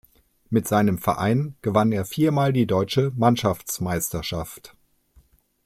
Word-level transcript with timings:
Mit 0.49 0.67
seinem 0.67 0.97
Verein 0.97 1.57
gewann 1.61 1.91
er 1.91 2.05
viermal 2.05 2.53
die 2.53 2.65
deutsche 2.65 3.11
Mannschaftsmeisterschaft. 3.17 4.75